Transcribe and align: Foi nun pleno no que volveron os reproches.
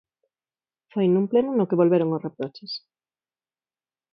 Foi 0.91 1.05
nun 1.09 1.25
pleno 1.31 1.51
no 1.55 1.67
que 1.69 1.79
volveron 1.81 2.13
os 2.15 2.23
reproches. 2.27 2.71